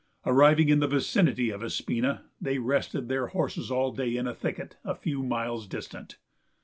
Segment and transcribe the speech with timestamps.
[0.25, 4.75] Arriving in the vicinity of Espina they rested their horses all day in a thicket
[4.83, 6.17] a few miles distant.